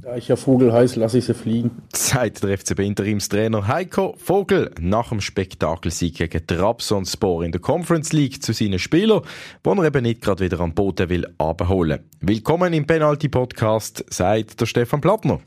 [0.00, 1.82] Da ich ja Vogel heiß, lasse ich sie fliegen.
[1.92, 8.52] Sagt der FCB-Interimstrainer Heiko Vogel nach dem Spektakelsieg gegen Trabzonspor in der Conference League zu
[8.52, 9.22] seinen Spielern,
[9.64, 11.98] wo er eben nicht gerade wieder am Boden will abholen.
[12.20, 15.40] Willkommen im Penalty-Podcast, sagt der Stefan Plattner.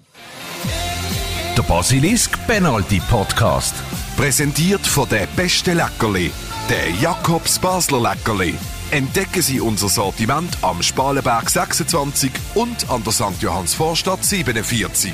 [1.57, 3.75] Der Basilisk Penalty Podcast.
[4.17, 6.29] Präsentiert von der beste Leckerli,
[6.69, 8.55] der Jakobs Basler Leckerli.
[8.91, 13.41] Entdecken Sie unser Sortiment am Spalenberg 26 und an der St.
[13.41, 15.13] Johanns Vorstadt 47.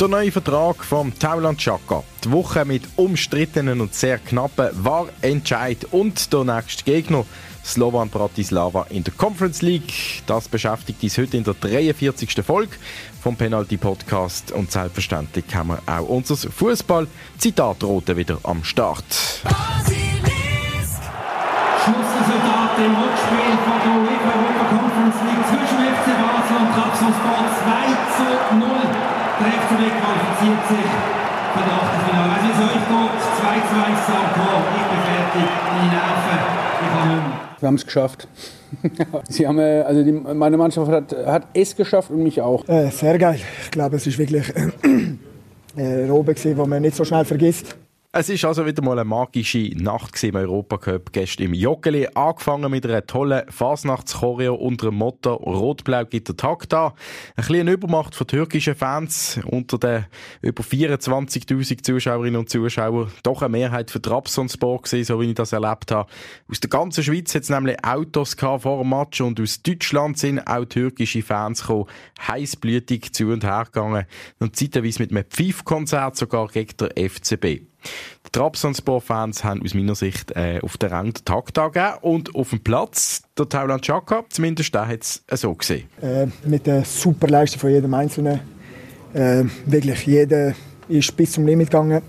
[0.00, 2.02] Der neue Vertrag vom Tauland Chaka.
[2.24, 7.24] Die Woche mit umstrittenen und sehr knappen war Entscheid und der nächste Gegner
[7.64, 10.24] Slovan Bratislava in der Conference League.
[10.26, 12.42] Das beschäftigt uns heute in der 43.
[12.44, 12.74] Folge
[13.22, 19.04] vom Penalty Podcast und selbstverständlich haben wir auch unser Fußball-Zitatrote wieder am Start.
[22.72, 27.92] Schlussresultat im Rückspiel von der UEFA Europa Conference League zwischen FC Basel und Trabzonspor 2
[28.16, 28.68] zu 0.
[29.40, 30.88] Der FCB qualifiziert sich
[31.52, 32.32] für das Achtelfinale.
[32.32, 34.58] Also wie es euch geht, 2 zu 1 am Tor.
[34.76, 36.38] Ich bin fertig, meine Nerven,
[36.82, 37.40] ich kann nicht mehr.
[37.60, 38.28] Wir haben es geschafft.
[39.28, 42.66] Sie haben, äh, also die, meine Mannschaft hat, hat es geschafft und mich auch.
[42.68, 43.40] Äh, sehr geil.
[43.62, 44.70] Ich glaube, es ist wirklich äh,
[45.76, 47.76] eine Robe, die man nicht so schnell vergisst.
[48.14, 52.08] Es ist also wieder mal eine magische Nacht im Europacup gestern im Joggeli.
[52.12, 56.92] Angefangen mit einer tollen Fasnachtschoreo unter dem Motto Rot-Blau gibt der Takt an.
[57.36, 60.04] Ein bisschen Übermacht von türkischen Fans unter den
[60.42, 63.10] über 24.000 Zuschauerinnen und Zuschauern.
[63.22, 66.10] Doch eine Mehrheit für Trabzonspor gewesen, so wie ich das erlebt habe.
[66.50, 70.46] Aus der ganzen Schweiz hat es nämlich Autos vor dem Match und aus Deutschland sind
[70.46, 71.86] auch türkische Fans gekommen.
[72.28, 74.04] Heißblütig zu und her gegangen
[74.38, 77.71] und zeitweise mit einem Pfeifkonzert sogar gegen den FCB.
[78.26, 82.50] Die Trabzonspor-Fans haben aus meiner Sicht äh, auf den Rang den Takt angegeben und auf
[82.50, 85.88] dem Platz, der Tauland Chaka, zumindest der hat es so gesehen.
[86.00, 88.40] Äh, mit der super Leistung von jedem Einzelnen.
[89.14, 90.54] Äh, wirklich, jeder
[90.88, 92.02] ist bis zum Limit gegangen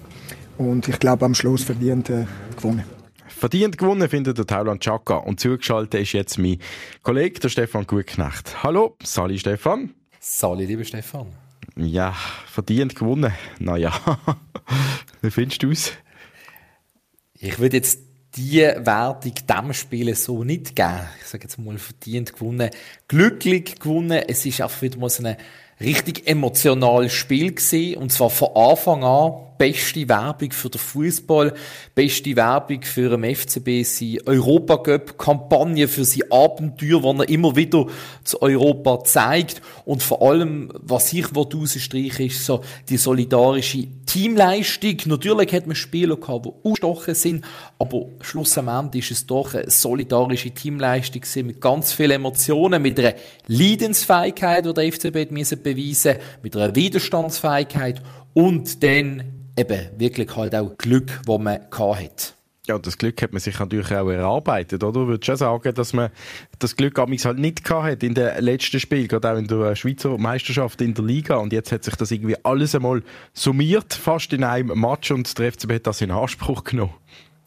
[0.57, 2.83] und ich glaube am Schluss verdient äh, gewonnen.
[3.27, 6.59] Verdient gewonnen findet der Tauland Chaka und zugeschaltet ist jetzt mein
[7.01, 8.63] Kollege, der Stefan Gutknecht.
[8.63, 9.93] Hallo, Sali Stefan.
[10.19, 11.27] Sali, lieber Stefan.
[11.75, 12.13] Ja,
[12.45, 13.33] verdient gewonnen.
[13.59, 13.93] Naja,
[15.21, 15.93] wie findest du es?
[17.33, 17.99] Ich würde jetzt
[18.35, 21.01] die Wertung dem Spiel so nicht geben.
[21.19, 22.69] Ich sage jetzt mal verdient gewonnen,
[23.07, 24.23] glücklich gewonnen.
[24.27, 25.35] Es ist auch wieder mal so ein
[25.79, 31.53] richtig emotionales Spiel gewesen, und zwar von Anfang an beste Werbung für den Fußball,
[31.95, 37.87] beste Werbung für den FCB, seine Europacup-Kampagne für sein Abenteuer, die er immer wieder
[38.23, 39.61] zu Europa zeigt.
[39.85, 44.97] Und vor allem, was ich herausstreichen ist so die solidarische Teamleistung.
[45.05, 47.45] Natürlich hat man Spieler gehabt, die ausgestochen sind,
[47.79, 53.15] aber schlussendlich ist es doch eine solidarische Teamleistung mit ganz vielen Emotionen, mit einer
[53.47, 58.01] Leidensfähigkeit, die der FCB beweisen musste, mit einer Widerstandsfähigkeit
[58.33, 62.35] und dann eben wirklich halt auch Glück, das man hat.
[62.65, 65.01] Ja, das Glück hat man sich natürlich auch erarbeitet, oder?
[65.01, 66.11] Du würdest schon sagen, dass man
[66.59, 69.75] das Glück amigs halt nicht gehabt hat in den letzten Spielen, gerade auch in der
[69.75, 71.35] Schweizer Meisterschaft in der Liga.
[71.35, 73.03] Und jetzt hat sich das irgendwie alles einmal
[73.33, 76.93] summiert, fast in einem Match, und der FCB hat das in Anspruch genommen.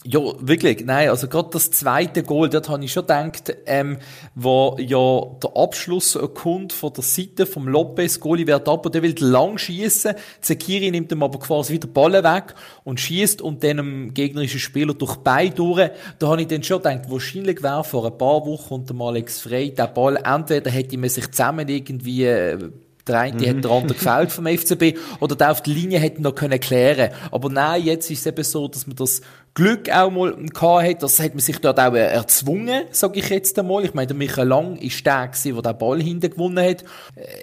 [0.08, 0.84] Ja, wirklich.
[0.84, 3.98] Nein, also gerade das zweite Goal, dort habe ich schon gedacht, ähm,
[4.36, 9.02] wo ja der Abschluss kommt von der Seite vom Lopez, Goalie wird ab und der
[9.02, 10.14] will lang schießen.
[10.40, 14.94] Zekiri nimmt ihm aber quasi wieder Ball weg und schießt und dann dem gegnerischen Spieler
[14.94, 15.90] durch Bein durch.
[16.20, 19.74] Da habe ich dann schon gedacht, wahrscheinlich wäre vor ein paar Wochen unter Alex Frey
[19.74, 22.70] der Ball, entweder hätte man sich zusammen irgendwie äh,
[23.06, 23.48] der eine mhm.
[23.48, 27.10] hat der andere gefällt vom FCB oder der auf der Linie hätte noch können klären.
[27.30, 29.20] Aber nein, jetzt ist es eben so, dass man das
[29.54, 31.02] Glück auch mal gehabt hat.
[31.02, 33.84] Das hat man sich dort auch erzwungen, sage ich jetzt einmal.
[33.84, 36.84] Ich meine, der Michael Lang ist der gewesen, der den Ball hinten gewonnen hat.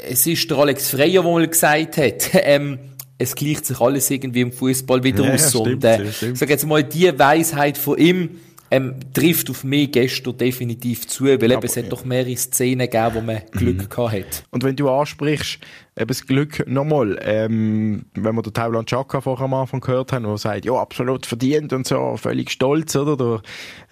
[0.08, 2.80] Es ist der Alex Freyer, der mal gesagt hat, ähm,
[3.18, 5.50] es gleicht sich alles irgendwie im Fußball wieder ja, aus.
[5.50, 8.40] Stimmt, und äh, ich sage jetzt mal, die Weisheit von ihm,
[8.74, 13.12] ähm, trifft auf mich gestern definitiv zu, weil eben, es hat doch mehrere Szenen gegeben,
[13.14, 13.90] wo man Glück mhm.
[13.90, 14.44] gehabt hat.
[14.50, 15.60] Und wenn du ansprichst,
[15.96, 20.24] eben das Glück nochmal, ähm, wenn wir den Tauland Chaka vorher am Anfang gehört haben,
[20.24, 23.42] der sagt, ja, absolut verdient und so, völlig stolz, oder?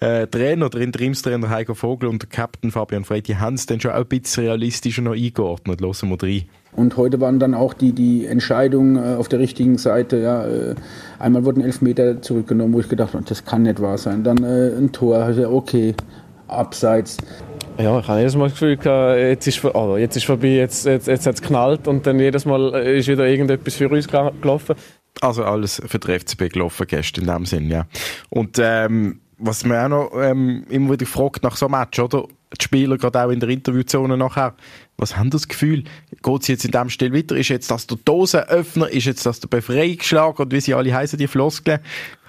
[0.00, 3.66] Der äh, Trainer, der Interimstrainer Heiko Vogel und der Captain Fabian Frey, die haben es
[3.66, 5.80] dann schon auch ein bisschen realistischer noch eingeordnet.
[5.80, 6.48] Hören wir rein.
[6.74, 10.18] Und heute waren dann auch die, die Entscheidungen äh, auf der richtigen Seite.
[10.18, 10.74] Ja, äh,
[11.18, 14.24] einmal wurden Elfmeter zurückgenommen, wo ich gedacht habe, das kann nicht wahr sein.
[14.24, 15.94] Dann äh, ein Tor, also okay,
[16.48, 17.18] abseits.
[17.78, 20.86] Ja, ich habe jedes Mal das Gefühl, gehabt, jetzt ist, also jetzt ist vorbei, jetzt,
[20.86, 24.76] jetzt, jetzt hat es geknallt und dann jedes Mal ist wieder irgendetwas für uns gelaufen.
[25.20, 27.86] Also alles für den FCB gelaufen gestern in dem Sinn, ja.
[28.30, 32.26] Und ähm, was man auch noch ähm, immer wieder fragt nach so einem Match, oder?
[32.58, 34.54] Die Spieler, gerade auch in der Interviewzone nachher,
[34.98, 35.84] was haben das Gefühl?
[36.22, 37.34] Geht es jetzt in diesem Stil weiter?
[37.34, 38.90] Ist jetzt das der Dosenöffner?
[38.90, 40.38] Ist jetzt das der Befreiungsschlag?
[40.38, 41.80] Und wie sie alle heißen, die Floskeln?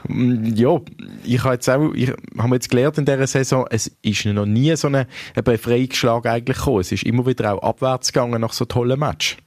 [0.08, 0.80] Mm, ja,
[1.26, 4.74] ich habe jetzt auch, ich habe jetzt gelernt in dieser Saison, es ist noch nie
[4.78, 5.06] so ein
[5.44, 6.80] Befreiungsschlag eigentlich gekommen.
[6.80, 9.38] Es ist immer wieder auch abwärts gegangen nach so tollen Match.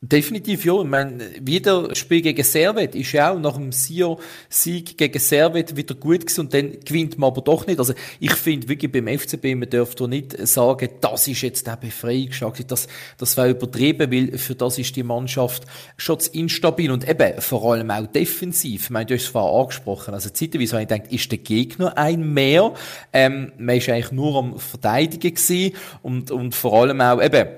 [0.00, 0.80] Definitiv, ja.
[0.80, 5.96] Ich meine, wieder Spiel gegen Servet ist ja auch nach dem Sio-Sieg gegen Servet wieder
[5.96, 7.80] gut gewesen und dann gewinnt man aber doch nicht.
[7.80, 12.64] Also ich finde wirklich beim FCB, man dürfte nicht sagen, das ist jetzt der Befreiungsschlag.
[12.68, 12.86] Das,
[13.16, 15.64] das wäre übertrieben, weil für das ist die Mannschaft
[15.96, 18.84] schon zu instabil und eben vor allem auch defensiv.
[18.84, 20.14] Ich meine, du hast es vorher angesprochen.
[20.14, 22.72] Also zeitweise habe ich gedacht, ist der Gegner ein mehr?
[23.12, 27.48] Ähm, man ist eigentlich nur am Verteidigen gewesen und, und vor allem auch eben,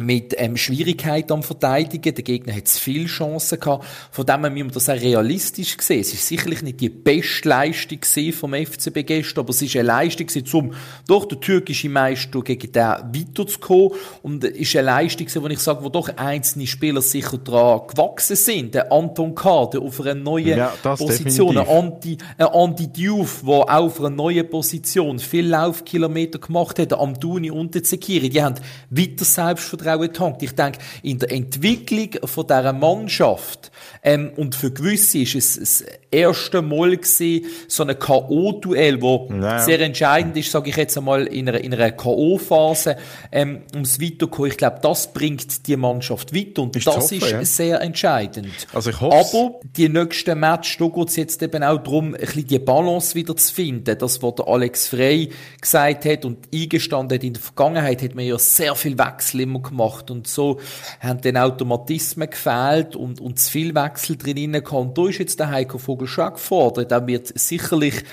[0.00, 2.14] mit ähm, Schwierigkeit am Verteidigen.
[2.14, 3.84] Der Gegner hat viel Chancen gehabt.
[4.10, 6.00] Von dem her müssen wir das auch realistisch sehen.
[6.00, 8.00] Es ist sicherlich nicht die beste Leistung
[8.32, 10.74] vom FCB gestern, aber es ist eine Leistung um
[11.06, 13.92] durch den türkischen Meister gegen den weiterzukommen.
[14.22, 18.36] Und es ist eine Leistung wo ich sage, wo doch einzelne Spieler sicher daran gewachsen
[18.36, 18.74] sind.
[18.74, 23.54] Der Anton K., der auf einer neuen ja, Position, ein Anti, ein Anti Diouf, der
[23.54, 28.42] auch auf einer neuen Position viel Laufkilometer gemacht hat, der Amduni und der Zekiri, die
[28.42, 28.56] haben
[28.90, 30.42] weiter Selbstvertrauen Selbstvertrauen tankt.
[30.42, 33.70] Ich denke, in der Entwicklung von dieser Mannschaft,
[34.02, 39.60] ähm, und für gewisse ist es das erste Mal gewesen, so ein K.O.-Duell, wo naja.
[39.60, 42.96] sehr entscheidend ist, sage ich jetzt einmal, in einer, in einer K.O.-Phase,
[43.32, 44.50] ähm, ums Weiterkommen.
[44.50, 47.44] Ich glaube, das bringt die Mannschaft weiter und ist das hoffen, ist ja.
[47.44, 48.66] sehr entscheidend.
[48.72, 49.36] Also ich hoffe.
[49.36, 53.14] Aber die nächsten Match, da geht es jetzt eben auch darum, ein bisschen die Balance
[53.14, 53.96] wieder zu finden.
[53.98, 55.30] Das, was der Alex Frey
[55.60, 59.60] gesagt hat und eingestanden hat in der Vergangenheit, hat man ja sehr viel Wechsel immer
[59.60, 60.60] gemacht gemacht und so
[61.00, 64.96] haben dann Automatismen gefehlt und, und zu viel Wechsel drin gehabt.
[64.96, 66.92] da ist jetzt der Heiko Vogel schon gefordert.
[66.92, 68.04] Er wird sicherlich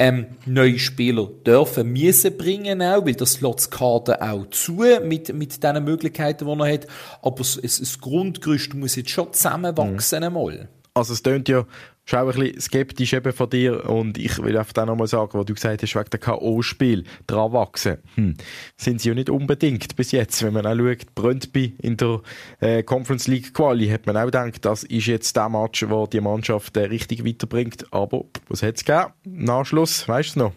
[0.00, 5.62] ähm, neue Spieler dürfen, müssen bringen auch, weil das lässt Kader auch zu mit, mit
[5.62, 6.86] den Möglichkeiten, die er hat.
[7.20, 10.24] Aber das, das Grundgerüst muss jetzt schon zusammenwachsen mhm.
[10.24, 10.68] einmal.
[10.94, 11.66] Also es tönt ja
[12.10, 15.38] schon auch ein bisschen skeptisch eben von dir und ich will einfach dann nochmal sagen,
[15.38, 17.98] was du gesagt hast, wegen der K.O.-Spiel dran wachsen.
[18.16, 18.36] Hm.
[18.76, 20.42] Sind sie ja nicht unbedingt bis jetzt.
[20.42, 22.20] Wenn man auch schaut, Brøndby in der
[22.60, 26.20] äh, Conference League Quali, hat man auch gedacht, das ist jetzt der Match, wo die
[26.20, 27.86] Mannschaft äh, richtig weiterbringt.
[27.92, 29.12] Aber was hat es gegeben?
[29.24, 30.52] Nachschluss, weißt du noch?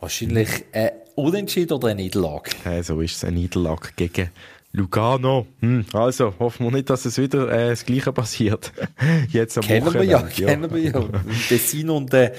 [0.00, 2.50] Wahrscheinlich ein Unentschieden oder eine Niederlage.
[2.64, 4.30] Äh, so ist es, eine Niederlage gegen
[4.72, 5.46] Lugano.
[5.60, 8.72] Hm, also, hoffen wir nicht, dass es wieder äh, das Gleiche passiert.
[9.30, 10.06] Jetzt am kennen Wochenende.
[10.06, 11.02] Wir ja, kennen wir ja.
[11.48, 12.32] Tessin und äh,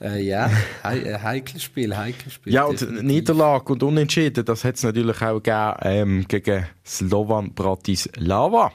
[0.00, 0.50] äh, ja,
[0.82, 2.52] he äh, heikles Spiel, heikles Spiel.
[2.52, 3.04] Ja, und definitiv.
[3.04, 8.72] Niederlage und Unentschieden, das hat es natürlich auch gegeben ähm, gegen Slovan Bratislava.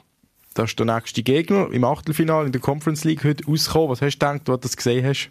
[0.54, 3.90] Das ist der nächste Gegner im Achtelfinale in der Conference League heute rausgekommen.
[3.90, 5.30] Was hast du gedacht, als du das gesehen hast?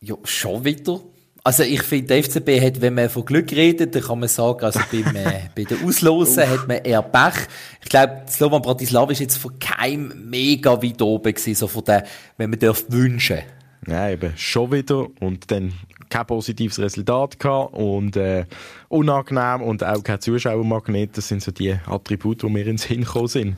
[0.00, 1.00] Ja, schon wieder
[1.48, 4.66] also ich finde, der FCB hat, wenn man von Glück redet, dann kann man sagen,
[4.66, 7.46] also beim, äh, bei den Auslosen hat man eher Pech.
[7.82, 12.04] Ich glaube, Slovan Bratislava ist jetzt von keinem mega weit oben gewesen, so von der,
[12.36, 13.38] wenn man darf wünschen.
[13.86, 15.72] Ja, eben, schon wieder und dann
[16.10, 18.44] kein positives Resultat gehabt und äh,
[18.90, 21.16] unangenehm und auch kein Zuschauermagnet.
[21.16, 23.56] Das sind so die Attribute, die mir ins Hinkommen sind.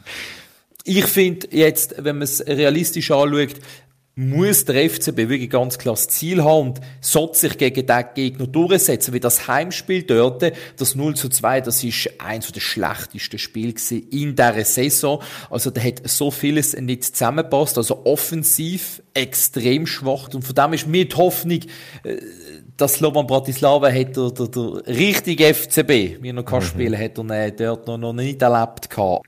[0.85, 3.57] Ich finde jetzt, wenn man es realistisch anschaut,
[4.21, 8.47] muss der FCB wirklich ganz klar das Ziel haben und sollte sich gegen den Gegner
[8.47, 13.73] durchsetzen, wie das Heimspiel dort, das 0 zu 2, das ist eins der schlechtesten Spiele
[14.11, 15.23] in dieser Saison.
[15.49, 20.87] Also da hat so vieles nicht zusammenpasst, also offensiv extrem schwach und von dem ist
[20.87, 21.61] mir die Hoffnung,
[22.05, 22.17] äh,
[22.77, 26.67] dass Slovan Bratislava hat der, der, der richtige FCB, wie er noch kann mhm.
[26.67, 29.27] spielen, hat er dort noch, noch nicht erlebt gehabt.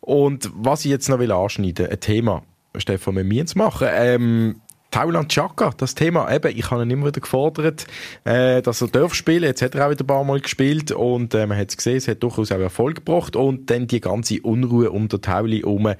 [0.00, 2.42] Und was ich jetzt noch will anschneiden, ein Thema,
[2.76, 3.88] Stefan, mit mir zu machen.
[3.90, 4.56] Ähm,
[4.94, 7.84] Tauland Chaka, das Thema, eben, ich habe ihn immer wieder gefordert,
[8.22, 9.42] äh, dass er darf spielen.
[9.42, 11.96] Jetzt hat er auch wieder ein paar Mal gespielt und äh, man hat es gesehen,
[11.96, 15.94] es hat durchaus auch Erfolg gebracht und dann die ganze Unruhe um den Tauli herum.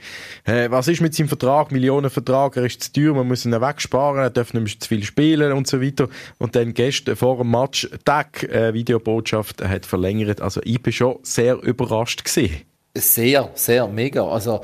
[0.45, 1.73] Äh, was ist mit seinem Vertrag?
[1.73, 5.03] Millionenvertrag, er ist zu teuer, man muss ihn wegsparen, er darf nicht mehr zu viel
[5.03, 6.09] spielen und so weiter.
[6.39, 10.41] Und dann gestern vor dem Match, Tag, äh, Videobotschaft, er hat verlängert.
[10.41, 12.74] Also ich bin schon sehr überrascht gewesen.
[12.97, 14.25] Sehr, sehr, mega.
[14.25, 14.61] Also,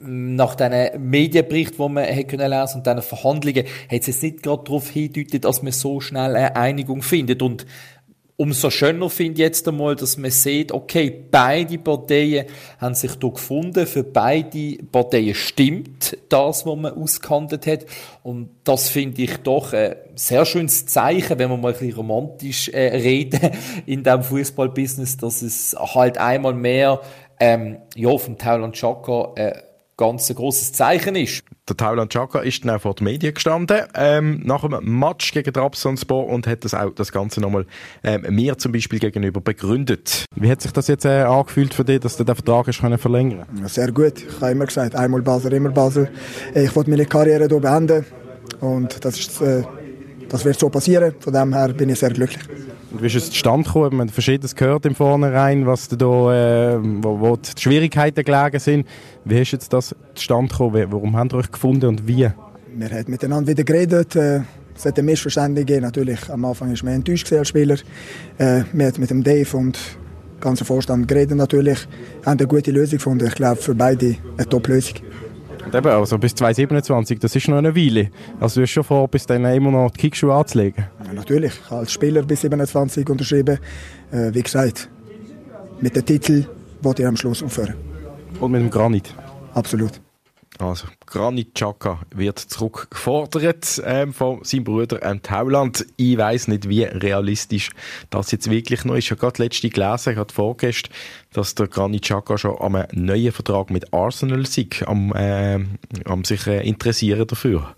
[0.00, 4.42] nach diesen Medienberichten, die man hätte können lesen und diesen Verhandlungen, hat es jetzt nicht
[4.42, 7.40] gerade darauf hingedeutet, dass man so schnell eine Einigung findet.
[7.40, 7.64] Und
[8.36, 12.46] umso schöner finde ich jetzt einmal, dass man sieht, okay, beide Parteien
[12.80, 13.86] haben sich hier gefunden.
[13.86, 17.86] Für beide Parteien stimmt das, was man ausgehandelt hat.
[18.24, 22.68] Und das finde ich doch ein sehr schönes Zeichen, wenn wir mal ein bisschen romantisch
[22.70, 23.52] äh, reden
[23.86, 27.00] in diesem Fußballbusiness, dass es halt einmal mehr
[27.40, 29.52] ähm, ja, vom Tauland Chaka äh,
[29.96, 31.42] ganz ein grosses Zeichen ist.
[31.68, 35.52] Der Tauland Chaka ist dann auch vor den Medien gestanden, ähm, nach einem Match gegen
[35.52, 37.66] Trabzonspor und hat das auch das Ganze nochmal
[38.02, 40.24] ähm, mir zum Beispiel gegenüber begründet.
[40.34, 42.98] Wie hat sich das jetzt äh, angefühlt für dich, dass du den Vertrag hast können
[42.98, 44.14] verlängern Sehr gut.
[44.18, 46.10] Ich habe immer gesagt, einmal Basel, immer Basel.
[46.54, 48.04] Ich wollte meine Karriere hier beenden
[48.60, 49.62] und das, ist, äh,
[50.28, 51.14] das wird so passieren.
[51.20, 52.42] Von dem her bin ich sehr glücklich.
[52.98, 53.96] Wie ist es zustande gekommen?
[53.96, 58.86] Man hat verschiedenes gehört im Vornherein, was da, äh, wo, wo die Schwierigkeiten gelegen sind.
[59.24, 60.86] Wie ist jetzt das zustande gekommen?
[60.90, 62.28] Warum haben ihr euch gefunden und wie?
[62.74, 64.14] Wir haben miteinander wieder geredet.
[64.16, 64.40] Äh,
[64.76, 65.82] es hat ein Missverständnis gegeben.
[65.82, 67.76] Natürlich, am Anfang war man enttäuscht als Spieler.
[68.38, 71.86] Äh, wir haben mit dem Dave und dem ganzen Vorstand geredet natürlich.
[72.26, 73.26] haben eine gute Lösung gefunden.
[73.26, 74.96] Ich glaube, für beide eine Top-Lösung.
[75.64, 78.10] Und eben, also bis 2027, das ist noch eine Weile.
[78.40, 80.84] Also du hast schon vor, bis dann immer noch die Kickschuhe anzulegen.
[81.12, 83.58] Natürlich, als Spieler bis 27 unterschrieben.
[84.10, 84.88] Äh, wie gesagt,
[85.80, 86.46] mit dem Titel
[86.80, 87.74] wollte ich am Schluss aufhören.
[88.40, 89.14] Und mit dem Granit.
[89.54, 90.00] Absolut.
[90.58, 95.84] Also, Granit Xhaka wird zurückgefordert ähm, von seinem Bruder ähm, Tauland.
[95.96, 97.70] Ich weiß nicht, wie realistisch
[98.10, 99.06] das jetzt wirklich noch ist.
[99.06, 100.92] Ich habe gerade letzte gelesen, gerade vorgestern,
[101.32, 105.58] dass der Granit Xhaka schon am neuen Vertrag mit Arsenal sei, am, äh,
[106.04, 107.74] am sich äh, interessieren dafür.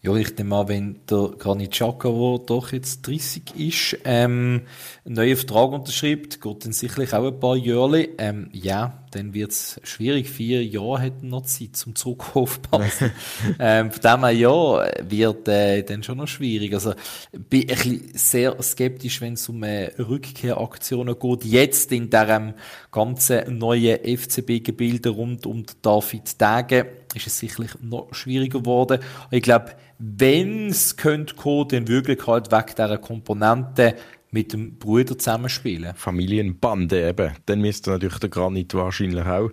[0.00, 4.62] Ja, ich nehme an, wenn der Granit der doch jetzt 30 ist, ähm,
[5.04, 8.08] einen neuen Vertrag unterschreibt, geht dann sicherlich auch ein paar Jahre.
[8.16, 10.28] Ähm, ja, dann wird es schwierig.
[10.28, 13.12] Vier Jahre hätten noch Zeit zum Zurückkommen auf Basel.
[13.58, 16.74] ähm, von dem her, ja, wird äh, dann schon noch schwierig.
[16.74, 16.94] Also,
[17.32, 21.44] bin ein bisschen sehr skeptisch, wenn es um äh, Rückkehraktionen geht.
[21.44, 22.54] Jetzt in diesem
[22.90, 29.00] ganzen neuen FCB-Gebilde rund um David Dage ist es sicherlich noch schwieriger geworden.
[29.30, 33.96] Ich glaube, wenn es könnte kommen, dann wirklich halt wegen dieser Komponente
[34.30, 35.94] mit dem Bruder zusammenspielen.
[35.94, 37.32] Familienbande eben.
[37.46, 39.50] Dann müsste natürlich der Granit wahrscheinlich auch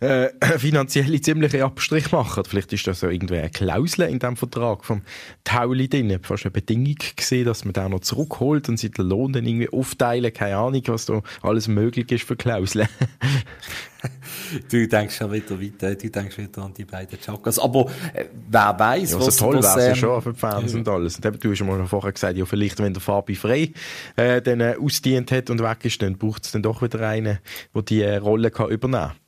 [0.00, 2.44] äh, finanzielle ziemliche Abstrich machen.
[2.44, 5.02] Vielleicht ist das so irgendwie eine Klausel in dem Vertrag vom
[5.44, 6.18] Tauli drin.
[6.22, 9.68] Fast eine Bedingung gesehen, dass man den noch zurückholt und sie den Lohn dann irgendwie
[9.68, 10.32] aufteilen.
[10.32, 12.88] Keine Ahnung, was da alles möglich ist für Klauseln.
[14.70, 17.58] Du denkst schon wieder weiter, du denkst wieder an die beiden Chakas.
[17.58, 20.32] Aber äh, wer weiß, Ja, was also toll was, wäre es ja ähm, schon für
[20.32, 21.16] die Fans und alles.
[21.16, 23.72] Und eben, du hast ja mal vorher gesagt, ja, vielleicht, wenn der Fabi frei
[24.16, 27.38] äh, dann äh, ausdient hat und weg ist, dann braucht es dann doch wieder einen,
[27.74, 29.25] der die äh, Rolle kann übernehmen kann.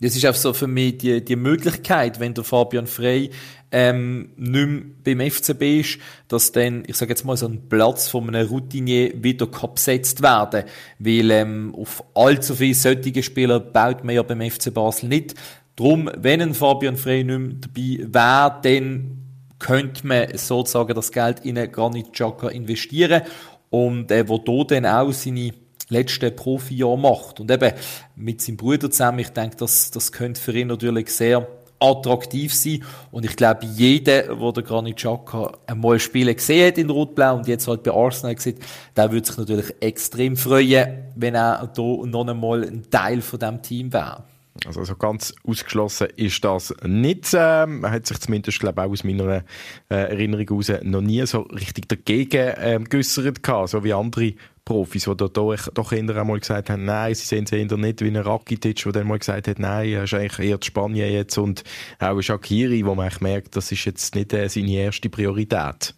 [0.00, 3.30] Das ist auch so für mich die, die Möglichkeit, wenn der Fabian Frey
[3.70, 4.66] ähm, nicht
[5.04, 8.48] mehr beim FCB ist, dass dann, ich sage jetzt mal, so ein Platz von einem
[8.48, 10.64] Routinier wieder kann besetzt werden
[10.98, 15.34] Weil ähm, auf allzu viele solche Spieler baut man ja beim FC Basel nicht.
[15.74, 19.18] Drum, wenn ein Fabian Frey nicht mehr dabei wäre, dann
[19.58, 23.22] könnte man sozusagen das Geld in einen Granit Xhaka investieren
[23.70, 25.52] und äh, wo da dann auch seine
[25.88, 27.40] letzten Profijahr macht.
[27.40, 27.72] Und eben
[28.16, 31.46] mit seinem Bruder zusammen, ich denke, das, das könnte für ihn natürlich sehr
[31.80, 32.84] attraktiv sein.
[33.10, 37.48] Und ich glaube, jeder, der den Granit Xhaka einmal spielen gesehen hat in Rot-Blau und
[37.48, 38.58] jetzt halt bei Arsenal sieht,
[38.96, 43.62] der würde sich natürlich extrem freuen, wenn er da noch einmal ein Teil von dem
[43.62, 44.24] Team wäre.
[44.66, 47.32] Also, also ganz ausgeschlossen ist das nicht.
[47.34, 49.44] Ähm, man hat sich zumindest, glaube auch aus meiner
[49.88, 54.34] äh, Erinnerung heraus noch nie so richtig dagegen ähm, geäussert so wie andere
[54.64, 58.02] Profis, die da doch, doch eher einmal gesagt haben, nein, sie sehen es eher nicht
[58.02, 61.10] wie ein Rakitic, der dann mal gesagt hat, nein, er ist eigentlich eher die Spanien
[61.10, 61.64] jetzt und
[61.98, 65.94] auch Shakiri, wo man eigentlich merkt, das ist jetzt nicht äh, seine erste Priorität.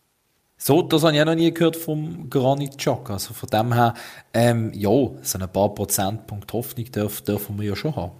[0.56, 3.14] So, das habe ich auch noch nie gehört vom Granit Xhaka.
[3.14, 3.94] Also von dem her,
[4.34, 4.90] ähm, ja,
[5.22, 8.12] so ein paar Prozentpunkt Hoffnung dürfen, dürfen wir ja schon haben.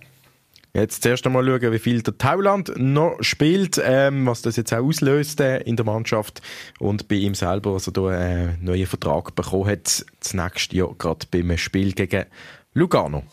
[0.73, 4.85] Jetzt zuerst einmal schauen, wie viel der Tauland noch spielt, ähm, was das jetzt auch
[4.85, 6.41] auslöst äh, in der Mannschaft
[6.79, 10.95] und bei ihm selber, also da äh, einen neuen Vertrag bekommen hat, das nächste Jahr
[10.97, 12.27] gerade beim Spiel gegen
[12.73, 13.25] Lugano.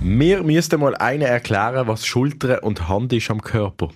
[0.00, 3.90] Wir müssten mal einen erklären, was Schulter und Hand ist am Körper.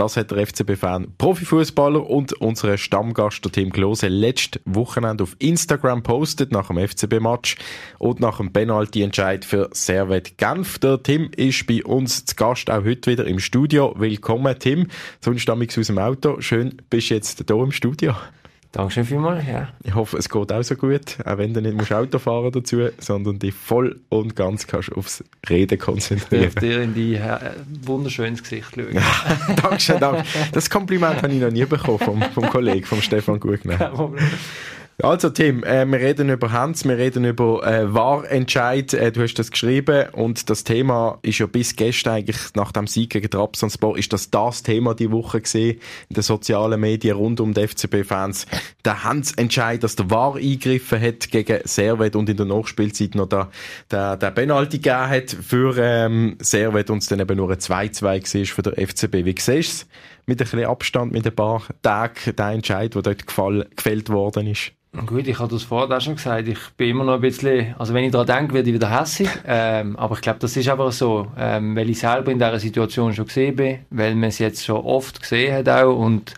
[0.00, 6.02] Das hat der FCB-Fan, Profifußballer und unser Stammgast, der Tim Klose, letztes Wochenende auf Instagram
[6.02, 7.56] postet nach dem FCB-Match
[7.98, 10.78] und nach dem Penalty-Entscheid für Servet Genf.
[10.78, 13.94] Der Tim ist bei uns zu Gast, auch heute wieder im Studio.
[13.98, 14.86] Willkommen, Tim.
[15.20, 16.40] Sonst stammig aus dem Auto.
[16.40, 18.14] Schön, bist du jetzt hier im Studio.
[18.72, 19.68] Dankeschön vielmals, ja.
[19.82, 22.88] Ich hoffe, es geht auch so gut, auch wenn du nicht musst Auto fahren dazu,
[22.98, 26.44] sondern dich voll und ganz kannst aufs Reden konzentrieren.
[26.44, 27.38] Ich darf dir in die äh,
[27.82, 28.96] wunderschönes Gesicht schauen.
[29.62, 30.24] Dankeschön, danke.
[30.52, 33.76] Das Kompliment habe ich noch nie bekommen vom, vom Kollegen, vom Stefan Gugner.
[33.76, 34.24] Kein Problem.
[35.02, 38.92] Also Tim, äh, wir reden über Hans, wir reden über äh, Wahrentscheid.
[38.92, 42.86] Äh, du hast das geschrieben und das Thema ist ja bis gestern eigentlich nach dem
[42.86, 47.40] Sieg gegen Trabzonspor ist das das Thema die Woche gesehen in den sozialen Medien rund
[47.40, 48.46] um die FCB-Fans.
[48.84, 53.48] Der Hans-Entscheid, dass der Wahr eingegriffen hat gegen Servet und in der Nachspielzeit noch der,
[53.90, 58.02] der, der Penalty gegeben hat für ähm, Servet und es dann eben nur ein 2-2
[58.02, 59.24] war für der FCB.
[59.24, 59.86] Wie siehst du
[60.30, 64.46] mit ein bisschen Abstand, mit ein paar Tagen, der Entscheid, der dort gefall, gefällt worden
[64.46, 64.70] ist?
[65.06, 66.46] Gut, ich habe das vorher auch schon gesagt.
[66.46, 69.28] Ich bin immer noch ein bisschen, also wenn ich daran denke, werde ich wieder hässig.
[69.46, 73.12] Ähm, aber ich glaube, das ist einfach so, ähm, weil ich selber in dieser Situation
[73.12, 76.34] schon gesehen bin, weil man es jetzt schon oft gesehen hat auch und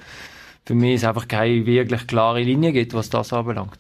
[0.65, 3.79] für mich es einfach keine wirklich klare Linie gibt, was das anbelangt.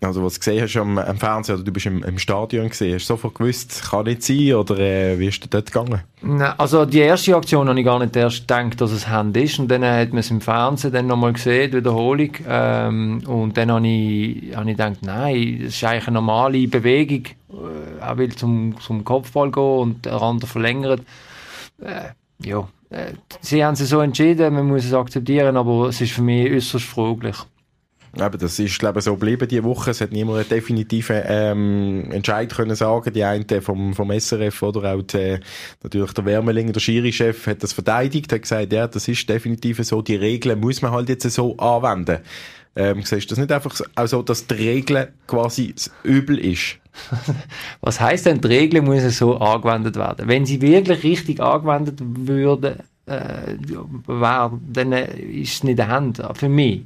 [0.00, 2.94] Also was du gesehen hast am, am Fernsehen oder du bist im, im Stadion gesehen,
[2.94, 6.02] hast du sofort gewusst, kann nicht sein oder äh, wie ist du dort gegangen?
[6.20, 9.58] Nein, also die erste Aktion habe ich gar nicht erst gedacht, dass es Hand ist
[9.58, 13.70] und dann hat man es im Fernsehen dann nochmal gesehen, die Wiederholung ähm, und dann
[13.70, 18.34] habe ich, habe ich gedacht, nein, das ist eigentlich eine normale Bewegung, äh, er will
[18.34, 21.00] zum, zum Kopfball gehen und der andere verlängert.
[21.80, 22.10] Äh,
[22.44, 26.22] ja, äh, sie haben sich so entschieden, man muss es akzeptieren, aber es ist für
[26.22, 27.36] mich äußerst fraglich.
[28.20, 29.90] Eben, das ist, glaube ich, so geblieben diese Woche.
[29.90, 33.12] Es hat niemand einen definitiven ähm, Entscheid können sagen.
[33.12, 35.38] Die einen vom, vom SRF oder auch die,
[35.82, 40.02] natürlich der Wermeling, der Schiri-Chef, hat das verteidigt, hat gesagt, ja, das ist definitiv so.
[40.02, 42.18] Die Regeln muss man halt jetzt so anwenden.
[42.76, 43.74] Ähm, siehst du das nicht einfach
[44.06, 46.78] so, dass die Regel quasi das Übel ist?
[47.80, 50.28] Was heißt denn, die Regeln müssen so angewendet werden?
[50.28, 53.56] Wenn sie wirklich richtig angewendet würden, äh,
[54.72, 56.82] dann ist es nicht der Hand für mich.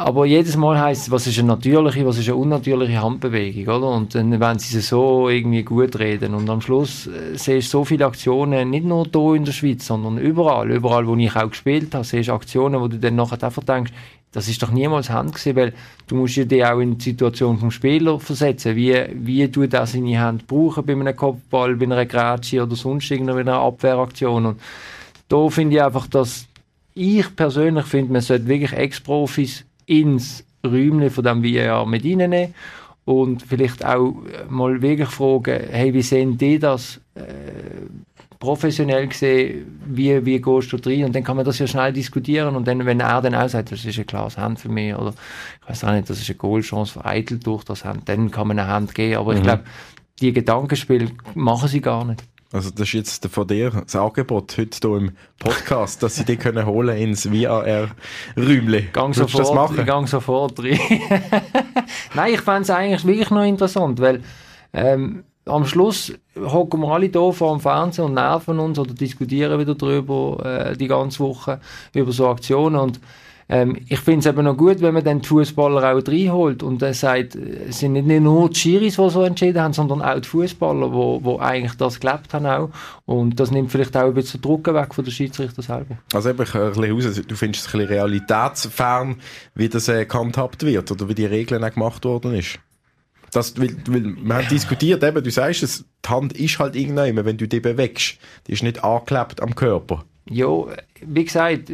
[0.00, 3.88] Aber jedes Mal heisst es, was ist eine natürliche, was ist eine unnatürliche Handbewegung, oder?
[3.88, 6.34] Und dann wenn sie so irgendwie gut reden.
[6.34, 9.84] Und am Schluss äh, siehst du so viele Aktionen, nicht nur hier in der Schweiz,
[9.84, 10.70] sondern überall.
[10.70, 13.92] Überall, wo ich auch gespielt habe, siehst du Aktionen, wo du dann nachher einfach denkst,
[14.30, 15.74] das ist doch niemals Hand gewesen, weil
[16.06, 18.76] du musst ja dich auch in die Situation vom Spieler versetzen.
[18.76, 23.10] Wie, wie tut er seine Hand brauchen bei einem Kopfball, bei einer Grätsche oder sonst
[23.10, 24.46] irgendeiner Abwehraktion.
[24.46, 24.60] Und
[25.28, 26.46] da finde ich einfach, dass
[26.94, 32.54] ich persönlich finde, man sollte wirklich Ex-Profis ins Räumchen von dem VAR mit reinnehmen
[33.04, 34.14] und vielleicht auch
[34.48, 37.22] mal wirklich fragen, hey, wie sehen die das äh,
[38.38, 41.04] professionell gesehen, wie, wie gehst du rein?
[41.04, 43.72] Und dann kann man das ja schnell diskutieren und dann, wenn er dann auch sagt,
[43.72, 45.14] das ist ein klares Hand für mich oder
[45.62, 48.46] ich weiß auch nicht, das ist eine Goalchance für Eitel durch das Hand, dann kann
[48.46, 49.38] man eine Hand geben, aber mhm.
[49.38, 49.64] ich glaube,
[50.20, 52.22] die Gedankenspiele machen sie gar nicht.
[52.50, 56.38] Also das ist jetzt von dir das Angebot heute hier im Podcast, dass sie dich
[56.38, 58.88] können holen ins VR-Räumchen.
[58.94, 59.84] Gang sofort, das machen?
[59.84, 60.80] Gang sofort rein.
[62.14, 64.22] Nein, ich fände es eigentlich wirklich noch interessant, weil
[64.72, 69.60] ähm, am Schluss hocken wir alle hier vor dem Fernsehen und nerven uns oder diskutieren
[69.60, 71.60] wieder darüber äh, die ganze Woche
[71.92, 72.98] über so Aktionen und
[73.50, 76.82] ähm, ich finde es eben noch gut, wenn man dann die Fußballer auch reinholt und
[76.82, 80.28] er sagt, es sind nicht nur die Schiris, die so entschieden haben, sondern auch die
[80.28, 82.70] Fußballer, die, die eigentlich das gelebt haben auch.
[83.06, 85.96] Und das nimmt vielleicht auch ein bisschen Druck weg von der Schiedsrichter selber.
[86.12, 89.16] Also eben ein bisschen raus, du findest es ein bisschen realitätsfern,
[89.54, 92.58] wie das äh, gehandhabt wird oder wie die Regeln auch gemacht worden ist?
[93.32, 97.24] Das, weil, weil, wir haben diskutiert, eben, du sagst es, die Hand ist halt irgendwann,
[97.24, 98.18] wenn du die bewegst.
[98.46, 100.04] Die ist nicht angeklebt am Körper.
[100.30, 100.66] Ja,
[101.00, 101.70] wie gesagt,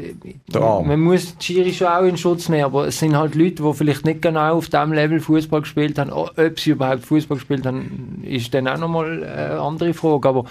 [0.53, 3.73] man muss die Schiri schon auch in Schutz nehmen, aber es sind halt Leute, die
[3.75, 6.13] vielleicht nicht genau auf dem Level Fußball gespielt haben.
[6.13, 10.29] Ob sie überhaupt Fußball gespielt haben, ist dann auch nochmal eine andere Frage.
[10.29, 10.45] Aber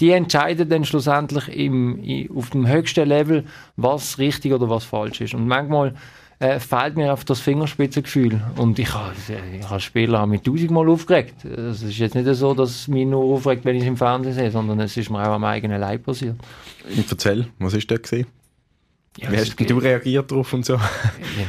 [0.00, 3.44] die entscheiden dann schlussendlich im, auf dem höchsten Level,
[3.76, 5.34] was richtig oder was falsch ist.
[5.34, 5.94] Und manchmal
[6.38, 8.40] äh, fehlt mir auf das Fingerspitzengefühl.
[8.56, 9.14] Und ich habe
[9.58, 11.44] ich hab Spieler haben mich tausendmal aufgeregt.
[11.44, 14.34] Es ist jetzt nicht so, dass es mich nur aufregt, wenn ich es im Fernsehen
[14.34, 16.36] sehe, sondern es ist mir auch am eigenen Leib passiert.
[16.88, 18.26] Und erzähl, was ist da gesehen?
[19.18, 20.74] Ja, Wie hast du reagiert darauf und so?
[20.74, 20.82] Ja,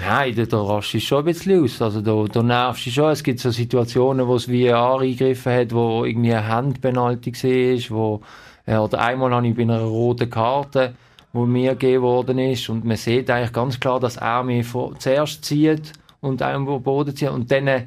[0.08, 1.82] nein, da, da rast du schon ein bisschen aus.
[1.82, 3.12] Also da, da nervst du schon.
[3.12, 8.22] Es gibt so Situationen, wo es wie eingegriffen hat, wo irgendwie eine Handpenalty war, wo,
[8.66, 10.94] äh, oder einmal habe ich bei einer roten Karte
[11.38, 12.68] wo mir gegeben worden ist.
[12.70, 17.16] Und man sieht eigentlich ganz klar, dass er mich vor, zuerst zieht und einen Boden
[17.16, 17.30] zieht.
[17.30, 17.84] Und dann äh,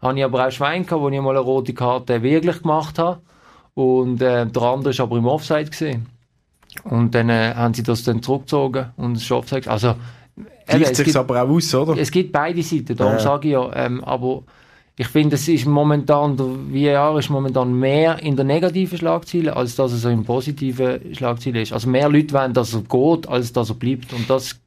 [0.00, 3.20] habe ich aber auch Schwein gehabt, wo ich mal eine rote Karte wirklich gemacht habe.
[3.74, 6.06] Und äh, der andere ist aber im Offside gesehen.
[6.84, 9.68] Und dann äh, haben sie das dann zurückgezogen und es ist Offside.
[9.70, 9.94] Also,
[10.66, 11.96] Gleicht sich aber auch aus, oder?
[11.98, 13.18] Es gibt beide Seiten, darum ja.
[13.18, 13.70] sage ich ja.
[13.74, 14.44] Ähm, aber
[14.96, 19.74] ich finde, es ist momentan, der VAR ist momentan mehr in der negativen Schlagzeile, als
[19.76, 21.72] dass er so in positiven Schlagzeile ist.
[21.72, 24.12] Also mehr Leute wollen, dass er geht, als dass er bleibt.
[24.12, 24.60] Und das,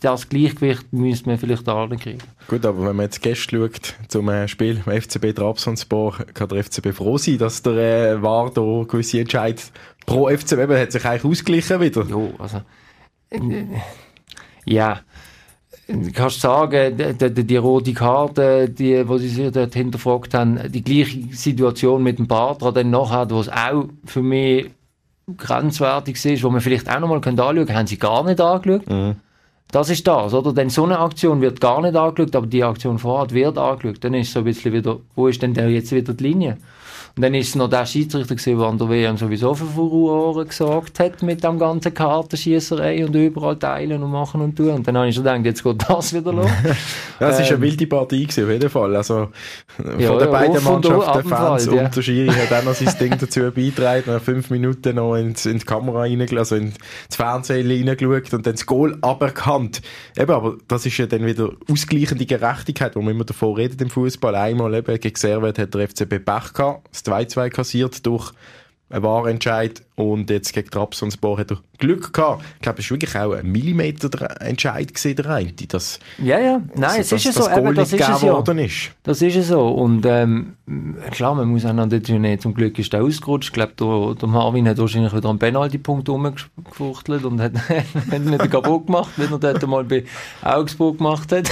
[0.00, 2.18] das Gleichgewicht müsste man vielleicht da kriegen.
[2.46, 6.62] Gut, aber wenn man jetzt Gäste schaut zum äh, Spiel im FCB Trabzonspor, kann der
[6.62, 9.60] FCB froh sein, dass der äh, VAR da gewisse Entscheid
[10.06, 12.04] pro FCB hat sich eigentlich ausgeglichen wieder.
[12.04, 12.62] Jo, also,
[13.30, 13.64] äh,
[14.64, 15.00] ja
[16.14, 20.82] kannst sagen, die, die, die rote Karte, die, wo sie sich dort hinterfragt haben, die
[20.82, 24.70] gleiche Situation mit dem Batra dann nachher, wo es auch für mich
[25.36, 28.88] grenzwertig ist, wo man vielleicht auch nochmal anschauen könnte, haben sie gar nicht angeschaut.
[28.88, 29.16] Mhm.
[29.70, 30.52] Das ist das, oder?
[30.52, 34.04] Denn so eine Aktion wird gar nicht angeschaut, aber die Aktion vorher wird angeschaut.
[34.04, 36.58] Dann ist so ein bisschen wieder, wo ist denn der jetzt wieder die Linie?
[37.14, 40.46] Und dann ist es noch der Schiedsrichter gewesen, der an der WM sowieso für Furore
[40.46, 44.70] gesorgt hat mit dem ganzen Kartenschießerei und überall teilen und machen und tun.
[44.70, 46.50] Und dann habe ich schon gedacht, jetzt geht das wieder los.
[47.20, 48.96] ja, es war ähm, eine wilde Partie gewesen, auf jeden Fall.
[48.96, 49.28] Also,
[49.78, 51.84] ja, von den ja, beiden Mannschaften, Fans und, ja.
[51.84, 55.44] und der Schiri hat auch noch sein Ding dazu beigetragen, nach fünf Minuten noch ins,
[55.44, 59.82] in die Kamera reingelassen, also ins Fernsehen reingeschaut und dann das Goal aberkannt.
[60.16, 63.90] Eben, aber das ist ja dann wieder ausgleichende Gerechtigkeit, wo man immer davor redet im
[63.90, 64.34] Fußball.
[64.34, 68.32] Einmal eben gegen Servet hat der FCB Pech gehabt, 2-2 kassiert durch
[68.88, 72.44] einen Wahrentscheid und jetzt gegen Trabzonspor hat er Glück gehabt.
[72.56, 75.52] Ich glaube, es war wirklich auch ein Millimeter-Entscheid gewesen, der eine.
[75.52, 76.62] Das, ja, ja.
[76.74, 77.50] Nein, also, es ist ja so.
[77.50, 78.38] Eben, das ist es ja.
[78.38, 78.90] Ist.
[79.02, 79.68] Das ist ja so.
[79.68, 80.54] Und ähm,
[81.10, 83.48] klar, man muss auch noch nicht, zum Glück ist der ausgerutscht.
[83.48, 88.50] Ich glaube, der, der Marvin hat wahrscheinlich wieder einen Penalty-Punkt rumgefuchtelt und hat, hat nicht
[88.50, 90.04] kaputt gemacht, wenn er dort mal bei
[90.42, 91.50] Augsburg gemacht hat.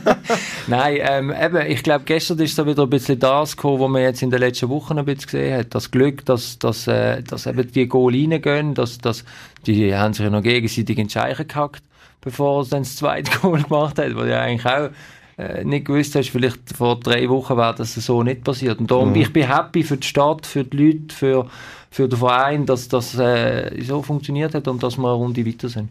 [0.66, 4.02] Nein, ähm, eben, ich glaube, gestern ist so wieder ein bisschen das gekommen, was man
[4.02, 5.74] jetzt in den letzten Wochen ein bisschen gesehen hat.
[5.74, 9.24] Das Glück, dass, dass, äh, dass eben die Goal reingehen, dass, dass,
[9.66, 11.82] die haben sich ja noch gegenseitig in die Scheiche gehackt,
[12.20, 14.90] bevor sie dann das zweite Goal gemacht hat, weil ja eigentlich auch
[15.38, 18.78] äh, nicht gewusst hast, vielleicht vor drei Wochen wäre das so nicht passiert.
[18.78, 19.16] Und darum, mhm.
[19.16, 21.46] ich bin happy für die Stadt, für die Leute, für,
[21.90, 25.68] für den Verein, dass das äh, so funktioniert hat und dass wir eine Runde weiter
[25.68, 25.88] sind.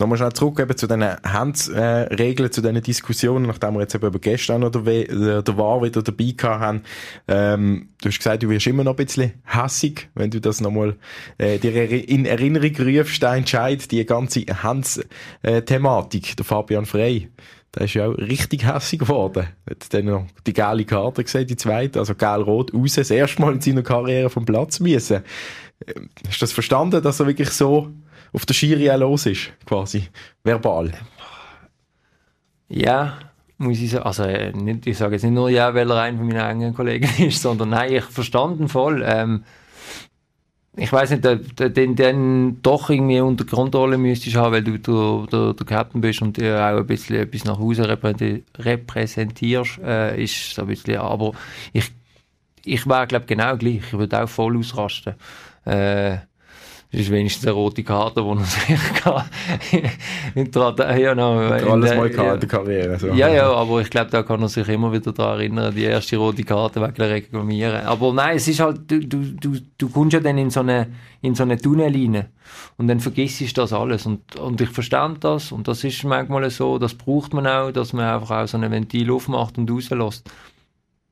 [0.00, 4.20] Nochmal schnell zurück eben zu diesen Handsregeln, äh, zu diesen Diskussionen, nachdem wir jetzt eben
[4.20, 6.82] gestern noch der, der War wieder dabei gehabt haben.
[7.26, 10.94] Ähm, du hast gesagt, du wirst immer noch ein bisschen hässig, wenn du das nochmal
[11.38, 17.28] äh, dir in Erinnerung rufst, der Entscheid, die ganze Hands-Thematik, der Fabian Frey.
[17.74, 19.48] Der ist ja auch richtig hässig geworden.
[19.68, 23.54] Hat dann noch die gelbe Karte gesehen, die zweite, also gelb-rot, raus, das erste Mal
[23.54, 25.24] in seiner Karriere vom Platz müssen.
[25.88, 27.92] Ähm, hast du das verstanden, dass er wirklich so
[28.32, 30.04] auf der Schiri auch los ist, quasi,
[30.44, 30.92] verbal.
[32.68, 33.18] Ja,
[33.58, 36.22] muss ich sagen, also äh, nicht, ich sage jetzt nicht nur ja, weil er einer
[36.22, 39.02] meiner engen Kollegen ist, sondern nein, ich verstanden voll.
[39.04, 39.44] Ähm,
[40.76, 45.54] ich weiß nicht, den, den doch irgendwie unter Kontrolle müsstest haben, weil du, du der,
[45.54, 47.98] der Captain bist und dir auch ein bisschen etwas nach Hause
[48.58, 51.32] repräsentierst, äh, ist so ein bisschen, aber
[51.72, 51.90] ich,
[52.64, 55.14] ich wäre, glaube genau gleich, ich würde auch voll ausrasten.
[55.64, 56.18] Äh,
[56.90, 59.24] das ist wenigstens eine rote Karte, die er sich kann.
[60.98, 62.98] ja, no, alles mal gehabt in der Karriere.
[62.98, 63.08] So.
[63.08, 66.16] Ja, ja, aber ich glaube, da kann er sich immer wieder daran erinnern, die erste
[66.16, 67.84] rote Karte wegen Reklamieren.
[67.84, 70.86] Aber nein, es ist halt, du, du, du, du kommst ja dann in so eine,
[71.20, 72.24] in so eine Tunnel rein
[72.78, 76.48] und dann vergisst du das alles und, und ich verstand das und das ist manchmal
[76.48, 80.30] so, das braucht man auch, dass man einfach auch so ein Ventil aufmacht und rauslässt.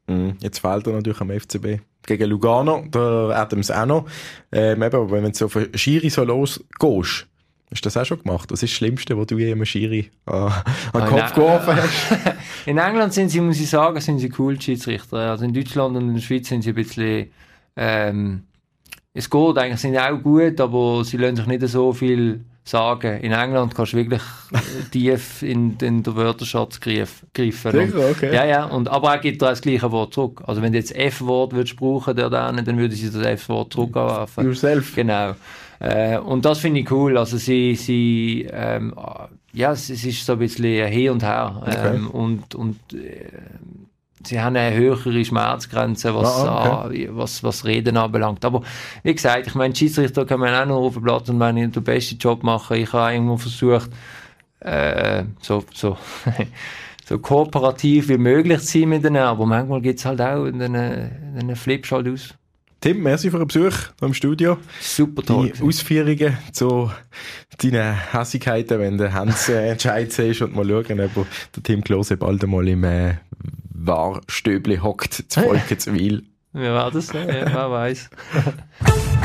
[0.06, 0.38] Mhm.
[0.40, 4.06] Jetzt fehlt er natürlich am FCB gegen Lugano, der Adams auch noch.
[4.52, 7.26] Ähm, eben, wenn du auf einen Schiri so losgehst,
[7.70, 8.50] Hast du das auch schon gemacht?
[8.52, 11.74] Was ist das Schlimmste, was du je einem Schiri an, an den ah, Kopf geworfen
[11.74, 12.36] hast?
[12.66, 15.16] in England sind sie, muss ich sagen, sind sie cool, Schiedsrichter.
[15.16, 17.32] Also in Deutschland und in der Schweiz sind sie ein bisschen,
[17.74, 18.44] ähm,
[19.12, 23.20] es geht eigentlich, sind auch gut, aber sie lassen sich nicht so viel sagen.
[23.20, 24.22] In England kannst du wirklich
[24.90, 27.28] tief in, in den Wörterschatz greifen.
[27.34, 28.34] Sicher, okay.
[28.34, 28.64] Ja, ja.
[28.64, 30.42] Und, aber er gibt da das gleiche Wort zurück.
[30.46, 34.44] Also wenn du jetzt F-Wort würdest brauchen, der dann, dann würde sie das F-Wort zurückwerfen.
[34.44, 34.94] Yourself.
[34.94, 35.34] Genau.
[35.78, 37.16] Äh, und das finde ich cool.
[37.16, 38.94] Also sie, sie, ähm,
[39.52, 41.62] ja, es, es ist so ein bisschen Hin und Her.
[41.66, 42.16] Ähm, okay.
[42.16, 43.28] Und, und, äh,
[44.24, 47.08] sie haben eine höhere Schmerzgrenze, was, ah, okay.
[47.12, 48.44] was, was Reden anbelangt.
[48.44, 48.62] Aber
[49.02, 51.70] wie gesagt, ich meine, Schiedsrichter kann man auch noch auf dem Platz und wenn ich
[51.70, 52.76] den besten Job machen.
[52.76, 53.90] Ich habe irgendwo versucht,
[54.60, 55.96] äh, so, so,
[57.04, 60.72] so kooperativ wie möglich zu sein mit denen, aber manchmal geht es halt auch, dann,
[60.72, 62.34] dann flippst halt aus.
[62.80, 64.58] Tim, merci für den Besuch im Studio.
[64.80, 65.50] Super toll.
[65.50, 66.90] Deine Ausführungen zu
[67.58, 72.18] deinen Hässigkeiten, wenn der Hans äh, entscheidet ist und mal schauen, ob der Tim Klose
[72.18, 73.14] bald einmal im äh,
[73.78, 76.24] Wahrstöbli hockt, zu Volkenswil.
[76.52, 77.12] Wer war das?
[77.12, 78.10] Ja, wer weiß.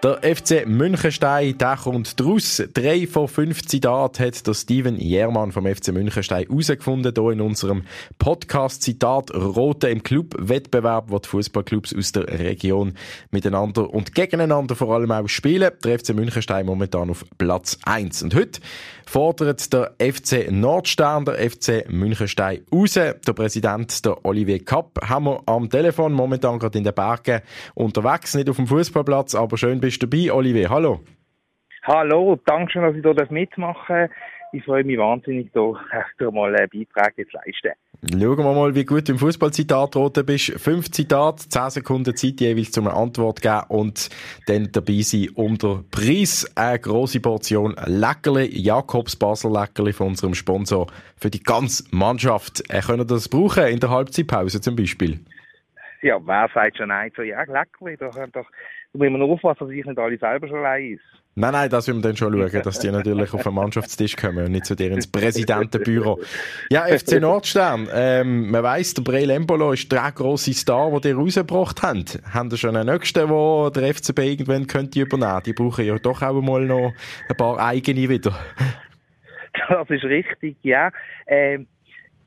[0.00, 2.62] Der FC Münchenstein, der kommt draus.
[2.72, 7.82] Drei von fünf Zitaten hat der Steven Jermann vom FC Münchenstein herausgefunden, hier in unserem
[8.16, 12.94] Podcast Zitat Rote im Club, Wettbewerb, wo die Fußballclubs aus der Region
[13.32, 15.72] miteinander und gegeneinander vor allem auch spielen.
[15.82, 18.22] Der FC Münchenstein momentan auf Platz 1.
[18.22, 18.60] Und heute
[19.08, 22.94] fordert der FC Nordstern, der FC Münchenstein raus.
[22.94, 27.40] Der Präsident, der Olivier Kapp, haben wir am Telefon, momentan gerade in den Bergen
[27.74, 30.30] unterwegs, nicht auf dem Fußballplatz, aber schön bist du dabei.
[30.32, 31.00] Olivier, hallo.
[31.84, 34.10] Hallo, danke schön, dass ich hier mitmachen darf.
[34.52, 35.72] Ich freue mich wahnsinnig, da,
[36.18, 37.72] da mal einen Beitrag zu leisten.
[38.12, 40.52] Schauen wir mal, wie gut du im Fußballzitat roten bist.
[40.60, 44.08] Fünf Zitate, zehn Sekunden Zeit jeweils zum eine Antwort geben und
[44.46, 46.48] dann dabei sein um den Preis.
[46.54, 52.62] Eine grosse Portion Leckerli, Jakobs Basel Leckerli von unserem Sponsor für die ganze Mannschaft.
[52.68, 55.18] Er können das brauchen in der Halbzeitpause zum Beispiel.
[56.00, 57.96] Ja, wer sagt schon nein zu ja, Leckerli?
[57.96, 58.44] Da, da,
[58.92, 61.02] da müssen wir nur aufpassen, dass ich nicht alle selber schon allein ist.
[61.34, 64.46] Nein, nein, das müssen wir dann schon schauen, dass die natürlich auf den Mannschaftstisch kommen
[64.46, 66.18] und nicht zu dir ins Präsidentenbüro.
[66.68, 71.10] Ja, FC Nordstern, ähm, man weiss, der Breel Embolo ist der grosse Star, den die
[71.12, 72.04] rausgebracht haben.
[72.32, 75.42] Haben Sie schon einen nächsten, den der FCB irgendwann könnte übernehmen?
[75.46, 76.92] Die brauchen ja doch auch mal noch
[77.28, 78.36] ein paar eigene wieder.
[79.68, 80.90] Das ist richtig, ja.
[81.26, 81.66] Ähm,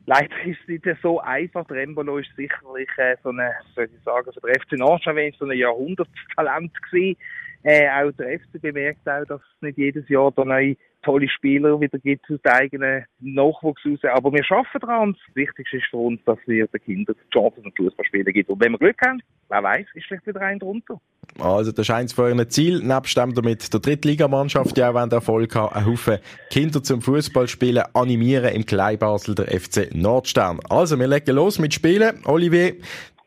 [0.06, 1.66] leider ist es nicht so einfach.
[1.68, 5.58] Der ist sicherlich äh, so eine, soll ich sagen, für den FC Nordstern so ein
[5.58, 7.18] Jahrhundertstalent gewesen.
[7.64, 11.80] Äh, auch der FC bemerkt auch, dass es nicht jedes Jahr da neue tolle Spieler
[11.80, 14.00] wieder gibt aus dem eigenen Nachwuchs raus.
[14.14, 15.14] Aber wir arbeiten daran.
[15.28, 18.50] Das Wichtigste ist für uns, dass wir den Kindern die Chancen und Fußballspielen gibt.
[18.50, 21.00] Und wenn wir Glück haben, wer weiß, ist vielleicht wieder ein drunter.
[21.40, 22.82] Also, das ist eins von euren Ziel.
[22.84, 27.84] Nebst dem damit der Drittligamannschaft, die auch wenn Erfolg hat, einen Haufen Kinder zum Fußballspielen
[27.94, 30.60] animieren im Kleinbasel der FC Nordstern.
[30.70, 32.20] Also, wir legen los mit Spielen.
[32.26, 32.76] Olivier,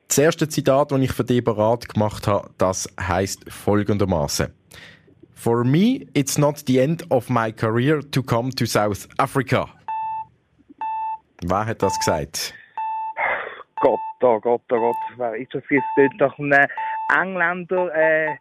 [0.09, 4.49] das erste Zitat, das ich für dich parat gemacht habe, das heißt folgendermaßen.
[5.35, 9.69] For me, it's not the end of my career to come to South Africa.
[11.43, 12.55] Wer hat das gesagt?
[13.81, 15.85] Gott, oh Gott, oh Gott, wer ist das jetzt?
[16.19, 16.53] Das ein
[17.13, 18.37] Engländer, äh,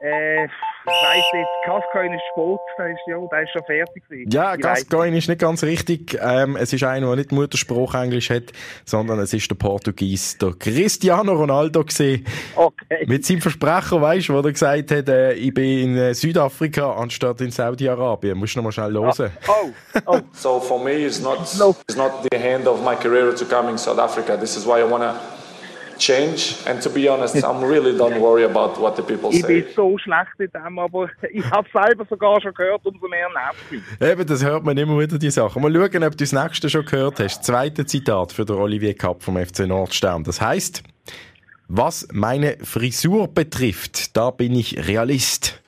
[0.00, 0.48] äh,
[0.86, 4.30] ich weiss jetzt, Gascoigne ist Sport, der ist, ja, der ist schon fertig gewesen.
[4.30, 6.18] Ja, Ich Gascoigne ist nicht ganz richtig.
[6.20, 8.52] Ähm, es ist einer, der nicht Mutterspruch Englisch hat,
[8.84, 12.26] sondern es ist der Portugies, der Cristiano Ronaldo gesehen.
[12.54, 13.04] Okay.
[13.06, 16.92] Mit seinem Versprecher, weißt du, wo er gesagt hat, äh, ich bin in äh, Südafrika
[16.92, 18.36] anstatt in Saudi-Arabien.
[18.36, 19.30] Musst du noch mal schnell hören.
[19.48, 19.70] Oh,
[20.06, 23.70] oh, So for me, it's not it's not the end of my career to come
[23.70, 24.36] in South Africa.
[24.36, 25.14] This is why I wanna
[25.98, 26.56] change.
[26.66, 29.72] And to be honest, I'm really don't worry about what the people ich bin say.
[29.74, 33.82] so schlecht in dem, aber ich habe selber sogar schon gehört, umso mehr nervt mich.
[34.00, 35.62] Eben, das hört man immer wieder, die Sachen.
[35.62, 37.38] Mal schauen, ob du das nächste schon gehört hast.
[37.38, 40.24] Das zweite Zitat für den Olivier Kapp vom FC Nordstern.
[40.24, 40.82] Das heißt,
[41.68, 45.62] was meine Frisur betrifft, da bin ich Realist.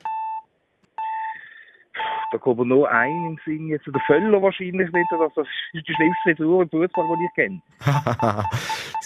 [2.32, 5.94] Da kommt mir nur ein im Sinn, jetzt der Völler wahrscheinlich das das ist die
[5.94, 7.62] schlimmste Frisur im Fußball, die ich kenne.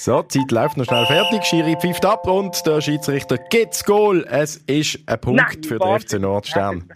[0.01, 1.45] so, die Zeit läuft noch schnell fertig.
[1.45, 4.25] Schiri pfeift ab und der Schiedsrichter gibt's Goal.
[4.31, 6.01] Es ist ein Punkt Nein, für den.
[6.01, 6.91] FC Nordstern.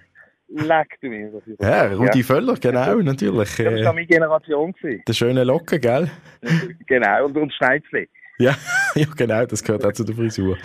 [0.48, 1.30] Leck du mir.
[1.60, 3.58] Ja, Rudi Völler, genau, natürlich.
[3.58, 4.72] Ja, das Äh, war meine Generation.
[4.72, 5.02] Gewesen.
[5.06, 6.10] der schöne Locken, gell?
[6.86, 8.08] Genau, und, und Schneizli.
[8.38, 8.56] Ja,
[8.94, 10.56] ja, genau, das gehört auch zu der Frisur.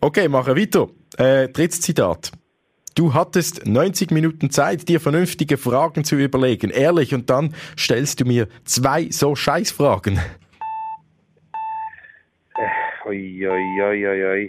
[0.00, 0.88] Okay, machen wir weiter.
[1.16, 2.30] Äh, drittes Zitat.
[2.94, 6.70] Du hattest 90 Minuten Zeit, dir vernünftige Fragen zu überlegen.
[6.70, 10.18] Ehrlich, und dann stellst du mir zwei so Scheißfragen.
[13.08, 14.48] Oi, oi, oi, oi, oi.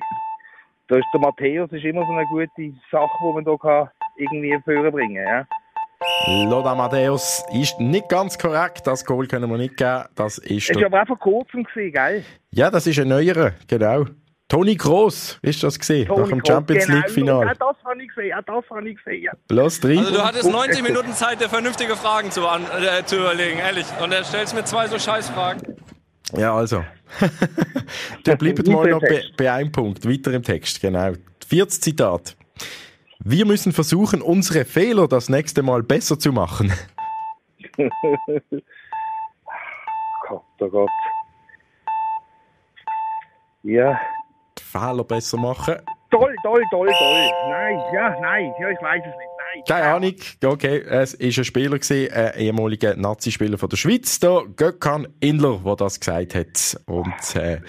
[0.89, 4.60] Da ist der Matthäus ist immer so eine gute Sache, die man da kann irgendwie
[4.65, 5.48] vorbringen kann.
[6.28, 6.45] Ja?
[6.50, 8.86] Loda Amadeus ist nicht ganz korrekt.
[8.86, 10.04] Das Goal können wir nicht geben.
[10.15, 12.26] Das ist der, aber auch vor kurzem, gewesen, gell?
[12.52, 14.08] ja, das ist ein neuerer, genau.
[14.50, 16.98] Toni Kroos ist das gesehen, nach dem Champions genau.
[16.98, 17.45] League Final.
[17.45, 19.32] Ja, das habe ich gesehen, ja, das habe ich gesehen, ja.
[19.52, 20.00] Los, drin.
[20.00, 23.86] Also du hattest 90 Minuten Zeit, dir vernünftige Fragen zu, an, äh, zu überlegen, ehrlich.
[24.04, 25.78] Und er stellst mir zwei so Scheißfragen.
[26.38, 26.84] Ja, also.
[28.26, 30.08] Der bleibt mal noch bei, bei einem Punkt.
[30.08, 31.13] Weiter im Text, genau.
[31.48, 32.36] Viertes Zitat.
[33.20, 36.72] Wir müssen versuchen, unsere Fehler das nächste Mal besser zu machen.
[40.28, 40.89] Gott, oh Gott.
[43.63, 44.00] Ja,
[44.60, 45.76] Fehler besser machen.
[46.12, 47.30] toll, toll, toll, toll.
[47.50, 49.38] Nein, ja, nein, ja, ich weiß es nicht.
[49.67, 50.15] Keine Ahnung.
[50.43, 55.62] Okay, es ist ein Spieler gewesen, ein ehemaliger Nazi-Spieler von der Schweiz, der Gökhan Inler,
[55.65, 56.81] der das gesagt hat.
[56.85, 57.62] Und, äh,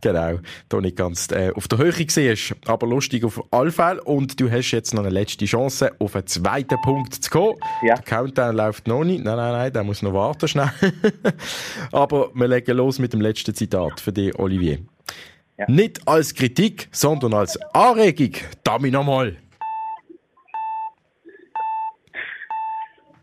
[0.00, 0.38] genau,
[0.68, 4.02] da nicht ganz äh, auf der Höhe war, aber lustig auf alle Fälle.
[4.04, 7.56] Und du hast jetzt noch eine letzte Chance, auf einen zweiten Punkt zu kommen.
[7.82, 7.94] Ja.
[7.96, 9.24] Der Countdown läuft noch nicht.
[9.24, 10.70] Nein, nein, nein, der muss noch warten schnell.
[11.92, 14.78] aber wir legen los mit dem letzten Zitat für dich, Olivier.
[15.58, 15.64] Ja.
[15.68, 18.34] Nicht als Kritik, sondern als Anregung.
[18.62, 19.36] Damit nochmal.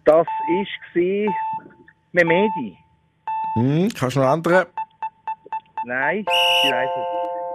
[0.05, 1.33] Das war
[2.11, 2.77] Memedi.
[3.55, 4.67] Hm, kannst du noch andere?
[5.85, 6.25] Nein,
[6.63, 6.89] ich weiß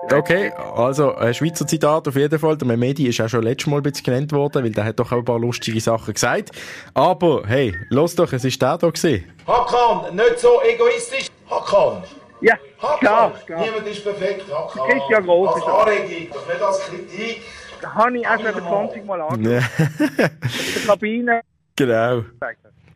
[0.09, 0.13] es.
[0.13, 2.57] Okay, also ein Schweizer Zitat auf jeden Fall.
[2.57, 5.13] Der Memedi ist auch schon letztes Mal ein bisschen genannt worden, weil der hat doch
[5.13, 6.51] auch ein paar lustige Sachen gesagt.
[6.95, 9.25] Aber hey, los doch, es ist der da gewesen.
[9.47, 11.29] Hakan, nicht so egoistisch.
[11.49, 12.03] Hakan.
[12.41, 12.99] Ja, Hakan.
[12.99, 13.61] klar, klar.
[13.61, 14.89] Niemand ist perfekt, Hakan.
[14.89, 15.79] Christian Gross Als ist er.
[15.79, 17.43] Anregung, doch nicht als Kritik.
[17.83, 19.63] Da habe ich auch schon 20 Mal angeschaut.
[19.79, 21.41] Ja, In der Kabine.
[21.87, 22.25] Genau.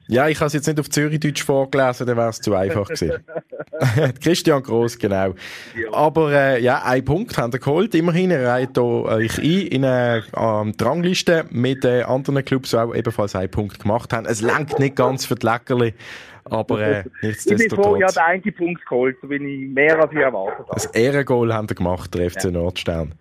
[0.07, 3.25] Ja, ich habe es jetzt nicht auf Zürichdeutsch vorgelesen, dann wäre es zu einfach gewesen.
[4.23, 5.35] Christian Gross, genau.
[5.93, 7.95] Aber äh, ja, ein Punkt haben ihr geholt.
[7.95, 13.35] Immerhin, reiht euch ein in eine ähm, Drangliste mit äh, anderen Clubs, die auch ebenfalls
[13.35, 14.27] einen Punkt gemacht haben.
[14.27, 15.95] Es lenkt nicht ganz für die Leckerli,
[16.45, 20.13] aber äh, Ich bin froh, ich habe einen Punkt geholt, so bin ich mehr als
[20.13, 20.75] ich erwartet habe.
[20.75, 23.15] Das Ehrengoal haben ihr gemacht, der FC Nordstern.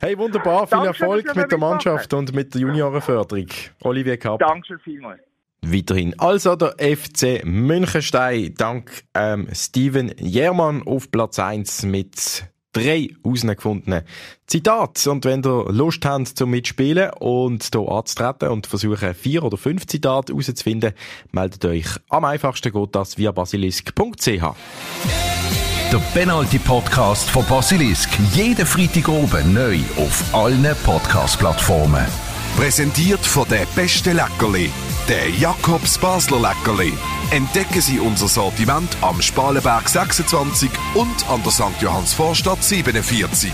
[0.00, 3.46] Hey, wunderbar, viel Danke, Erfolg mit der Mannschaft und mit der Juniorenförderung.
[3.82, 4.40] Olivier Kapp.
[4.40, 5.20] Dankeschön vielmals.
[5.62, 14.02] Weiterhin also der FC Münchenstein dank ähm, Steven Jermann auf Platz 1 mit drei herausgefundenen
[14.46, 15.10] Zitate.
[15.10, 19.86] Und wenn ihr Lust habt zum Mitspielen und hier anzutreten und versuchen vier oder fünf
[19.86, 20.92] Zitate herauszufinden,
[21.32, 21.86] meldet euch.
[22.08, 25.67] Am einfachsten geht das via basilisk.ch.
[25.90, 28.10] Der Penalty Podcast von Basilisk.
[28.34, 32.04] Jeden Freitag oben neu auf allen Podcast-Plattformen.
[32.58, 34.70] Präsentiert von der beste Leckerli,
[35.08, 36.92] der Jakobs Basler Leckerli.
[37.30, 41.80] Entdecken Sie unser Sortiment am Spalenberg 26 und an der St.
[41.80, 43.50] Johanns Vorstadt 47.